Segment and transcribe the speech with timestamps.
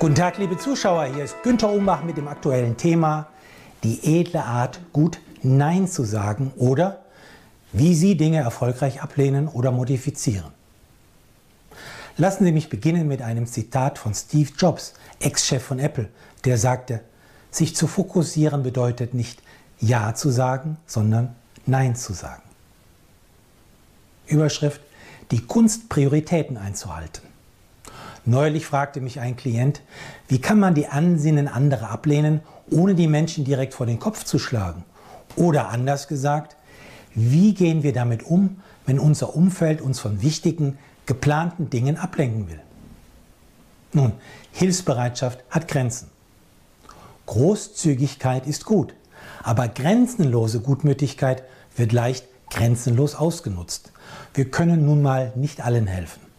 [0.00, 1.04] Guten Tag, liebe Zuschauer.
[1.14, 3.26] Hier ist Günter Umbach mit dem aktuellen Thema
[3.82, 7.04] die edle Art, gut Nein zu sagen oder
[7.74, 10.52] wie Sie Dinge erfolgreich ablehnen oder modifizieren.
[12.16, 16.08] Lassen Sie mich beginnen mit einem Zitat von Steve Jobs, Ex-Chef von Apple,
[16.46, 17.02] der sagte,
[17.50, 19.42] sich zu fokussieren bedeutet nicht
[19.80, 21.36] Ja zu sagen, sondern
[21.66, 22.44] Nein zu sagen.
[24.28, 24.80] Überschrift,
[25.30, 27.29] die Kunst, Prioritäten einzuhalten.
[28.24, 29.80] Neulich fragte mich ein Klient,
[30.28, 34.38] wie kann man die Ansinnen anderer ablehnen, ohne die Menschen direkt vor den Kopf zu
[34.38, 34.84] schlagen?
[35.36, 36.56] Oder anders gesagt,
[37.14, 42.60] wie gehen wir damit um, wenn unser Umfeld uns von wichtigen, geplanten Dingen ablenken will?
[43.92, 44.12] Nun,
[44.52, 46.08] Hilfsbereitschaft hat Grenzen.
[47.26, 48.94] Großzügigkeit ist gut,
[49.42, 51.42] aber grenzenlose Gutmütigkeit
[51.76, 53.92] wird leicht grenzenlos ausgenutzt.
[54.34, 56.29] Wir können nun mal nicht allen helfen.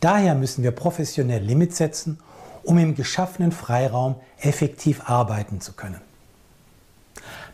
[0.00, 2.18] Daher müssen wir professionell Limits setzen,
[2.62, 6.00] um im geschaffenen Freiraum effektiv arbeiten zu können.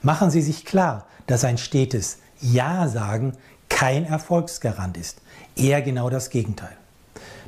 [0.03, 3.33] Machen Sie sich klar, dass ein stetes Ja sagen
[3.69, 5.21] kein Erfolgsgarant ist,
[5.57, 6.77] eher genau das Gegenteil.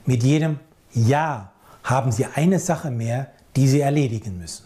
[0.07, 0.59] Mit jedem
[0.93, 1.53] Ja
[1.85, 4.65] haben Sie eine Sache mehr, die Sie erledigen müssen.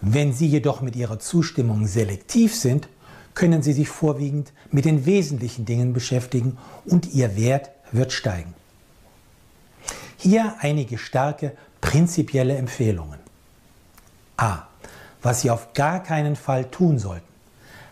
[0.00, 2.88] Wenn Sie jedoch mit Ihrer Zustimmung selektiv sind,
[3.34, 8.54] können Sie sich vorwiegend mit den wesentlichen Dingen beschäftigen und Ihr Wert wird steigen.
[10.22, 13.18] Hier einige starke prinzipielle Empfehlungen.
[14.36, 14.64] A.
[15.22, 17.26] Was Sie auf gar keinen Fall tun sollten.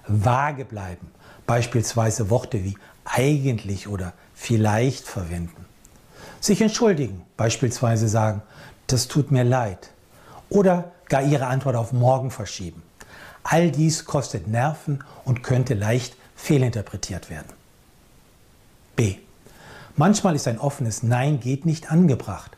[0.06, 1.10] Vage bleiben,
[1.46, 2.76] beispielsweise Worte wie
[3.06, 5.64] eigentlich oder vielleicht verwenden.
[6.38, 8.42] Sich entschuldigen, beispielsweise sagen,
[8.88, 9.88] das tut mir leid.
[10.50, 12.82] Oder gar Ihre Antwort auf morgen verschieben.
[13.42, 17.48] All dies kostet Nerven und könnte leicht fehlinterpretiert werden.
[18.96, 19.16] B.
[19.98, 22.56] Manchmal ist ein offenes Nein geht nicht angebracht.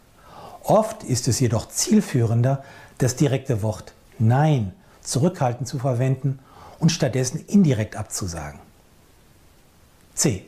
[0.63, 2.63] Oft ist es jedoch zielführender,
[2.99, 6.39] das direkte Wort Nein zurückhaltend zu verwenden
[6.81, 8.61] und stattdessen indirekt abzusagen.
[10.15, 10.45] C.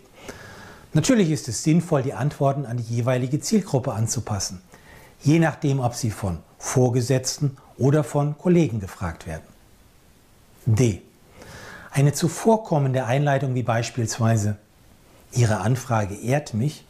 [0.93, 4.61] Natürlich ist es sinnvoll, die Antworten an die jeweilige Zielgruppe anzupassen,
[5.23, 9.47] je nachdem, ob sie von Vorgesetzten oder von Kollegen gefragt werden.
[10.67, 11.01] D.
[11.91, 14.59] Eine zuvorkommende Einleitung wie beispielsweise
[15.33, 16.85] Ihre Anfrage ehrt mich,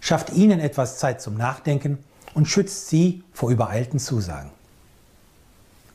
[0.00, 1.98] schafft Ihnen etwas Zeit zum Nachdenken
[2.34, 4.50] und schützt Sie vor übereilten Zusagen.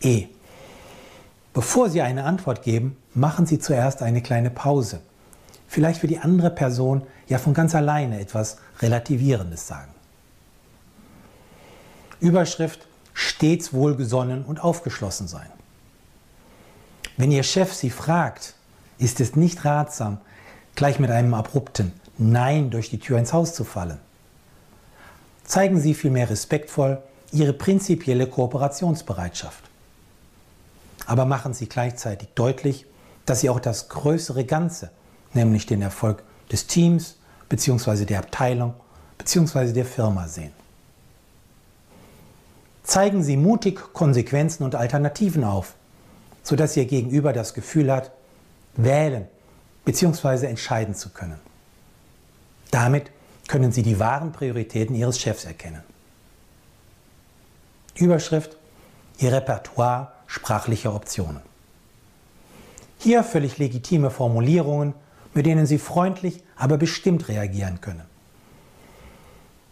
[0.02, 0.28] E.
[1.54, 5.02] Bevor Sie eine Antwort geben, machen Sie zuerst eine kleine Pause.
[5.68, 9.92] Vielleicht will die andere Person ja von ganz alleine etwas Relativierendes sagen.
[12.20, 15.50] Überschrift stets wohlgesonnen und aufgeschlossen sein.
[17.18, 18.56] Wenn Ihr Chef Sie fragt,
[18.98, 20.20] ist es nicht ratsam,
[20.76, 24.00] gleich mit einem abrupten Nein durch die Tür ins Haus zu fallen.
[25.46, 27.02] Zeigen Sie vielmehr respektvoll
[27.32, 29.64] Ihre prinzipielle Kooperationsbereitschaft.
[31.06, 32.86] Aber machen Sie gleichzeitig deutlich,
[33.26, 34.92] dass Sie auch das größere Ganze,
[35.34, 37.18] nämlich den Erfolg des Teams
[37.50, 38.06] bzw.
[38.06, 38.76] der Abteilung
[39.18, 39.74] bzw.
[39.74, 40.54] der Firma sehen.
[42.84, 45.74] Zeigen Sie mutig Konsequenzen und Alternativen auf,
[46.44, 48.12] sodass Ihr Gegenüber das Gefühl hat,
[48.76, 49.28] wählen
[49.86, 50.48] bzw.
[50.48, 51.40] entscheiden zu können.
[52.72, 53.12] Damit
[53.48, 55.84] können Sie die wahren Prioritäten Ihres Chefs erkennen.
[57.96, 58.58] Überschrift
[59.20, 61.42] Ihr Repertoire sprachlicher Optionen.
[62.98, 64.94] Hier völlig legitime Formulierungen,
[65.34, 68.06] mit denen Sie freundlich, aber bestimmt reagieren können.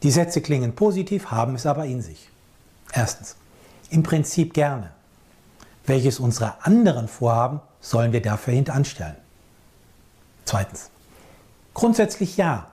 [0.03, 2.29] Die Sätze klingen positiv, haben es aber in sich.
[2.91, 3.35] Erstens,
[3.89, 4.91] im Prinzip gerne.
[5.85, 9.20] Welches unserer anderen Vorhaben sollen wir dafür hintanstellen?
[10.51, 10.89] Zweitens.
[11.73, 12.67] Grundsätzlich ja.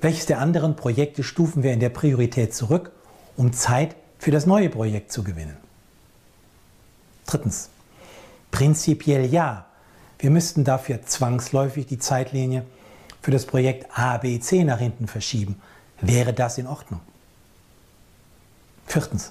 [0.00, 2.90] Welches der anderen Projekte stufen wir in der Priorität zurück,
[3.36, 5.56] um Zeit für das neue Projekt zu gewinnen?
[7.24, 7.70] Drittens.
[8.50, 9.66] Prinzipiell ja.
[10.18, 12.64] Wir müssten dafür zwangsläufig die Zeitlinie
[13.22, 15.62] für das Projekt ABC nach hinten verschieben.
[16.00, 16.98] Wäre das in Ordnung?
[18.86, 19.30] Viertens.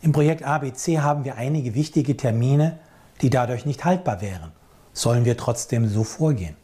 [0.00, 2.80] Im Projekt ABC haben wir einige wichtige Termine,
[3.20, 4.50] die dadurch nicht haltbar wären
[4.92, 6.56] sollen wir trotzdem so vorgehen?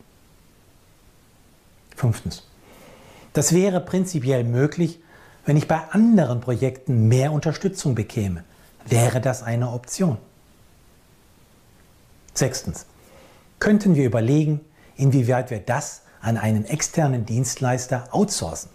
[1.97, 2.45] Fünftens.
[3.33, 5.01] Das wäre prinzipiell möglich,
[5.45, 8.45] wenn ich bei anderen Projekten mehr Unterstützung bekäme.
[8.87, 10.19] Wäre das eine Option?
[12.35, 12.87] Sechstens.
[13.59, 14.61] Könnten wir überlegen,
[14.97, 18.71] inwieweit wir das an einen externen Dienstleister outsourcen?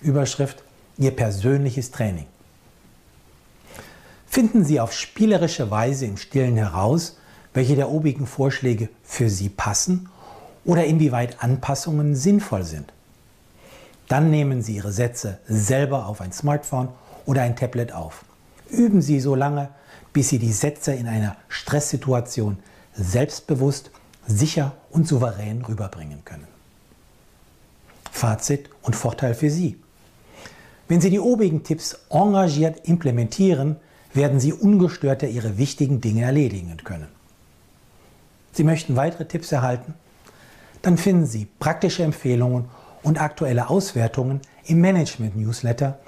[0.00, 0.62] Überschrift
[0.98, 2.26] Ihr persönliches Training.
[4.26, 7.18] Finden Sie auf spielerische Weise im Stillen heraus,
[7.54, 10.08] welche der obigen Vorschläge für Sie passen
[10.64, 12.92] oder inwieweit Anpassungen sinnvoll sind.
[14.08, 16.88] Dann nehmen Sie Ihre Sätze selber auf ein Smartphone
[17.26, 18.24] oder ein Tablet auf.
[18.70, 19.68] Üben Sie so lange,
[20.12, 22.58] bis Sie die Sätze in einer Stresssituation
[22.94, 23.90] selbstbewusst,
[24.26, 26.46] sicher und souverän rüberbringen können.
[28.10, 29.78] Fazit und Vorteil für Sie.
[30.88, 33.76] Wenn Sie die obigen Tipps engagiert implementieren,
[34.12, 37.08] werden Sie ungestörter Ihre wichtigen Dinge erledigen können.
[38.52, 39.94] Sie möchten weitere Tipps erhalten?
[40.82, 42.66] Dann finden Sie praktische Empfehlungen
[43.02, 45.98] und aktuelle Auswertungen im Management-Newsletter,